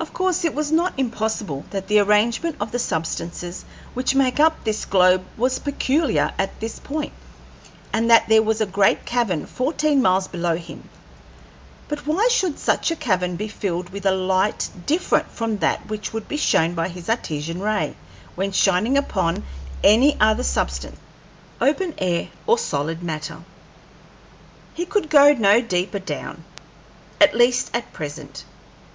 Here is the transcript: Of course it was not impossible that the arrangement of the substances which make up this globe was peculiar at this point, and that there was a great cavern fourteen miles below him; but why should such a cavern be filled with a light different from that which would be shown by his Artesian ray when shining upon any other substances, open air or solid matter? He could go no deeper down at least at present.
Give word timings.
Of 0.00 0.14
course 0.14 0.46
it 0.46 0.54
was 0.54 0.72
not 0.72 0.94
impossible 0.96 1.66
that 1.68 1.88
the 1.88 1.98
arrangement 1.98 2.56
of 2.58 2.72
the 2.72 2.78
substances 2.78 3.66
which 3.92 4.14
make 4.14 4.40
up 4.40 4.64
this 4.64 4.86
globe 4.86 5.26
was 5.36 5.58
peculiar 5.58 6.32
at 6.38 6.58
this 6.60 6.78
point, 6.78 7.12
and 7.92 8.10
that 8.10 8.30
there 8.30 8.40
was 8.42 8.62
a 8.62 8.64
great 8.64 9.04
cavern 9.04 9.44
fourteen 9.44 10.00
miles 10.00 10.26
below 10.26 10.56
him; 10.56 10.88
but 11.86 12.06
why 12.06 12.28
should 12.30 12.58
such 12.58 12.90
a 12.90 12.96
cavern 12.96 13.36
be 13.36 13.46
filled 13.46 13.90
with 13.90 14.06
a 14.06 14.10
light 14.10 14.70
different 14.86 15.30
from 15.30 15.58
that 15.58 15.86
which 15.86 16.14
would 16.14 16.26
be 16.28 16.38
shown 16.38 16.72
by 16.72 16.88
his 16.88 17.10
Artesian 17.10 17.60
ray 17.60 17.94
when 18.36 18.52
shining 18.52 18.96
upon 18.96 19.44
any 19.84 20.18
other 20.18 20.44
substances, 20.44 20.98
open 21.60 21.92
air 21.98 22.28
or 22.46 22.56
solid 22.56 23.02
matter? 23.02 23.40
He 24.72 24.86
could 24.86 25.10
go 25.10 25.34
no 25.34 25.60
deeper 25.60 25.98
down 25.98 26.42
at 27.20 27.36
least 27.36 27.70
at 27.74 27.92
present. 27.92 28.44